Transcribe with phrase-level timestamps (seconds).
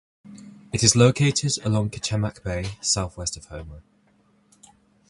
[0.73, 3.83] It is located along Kachemak Bay southwest of Homer.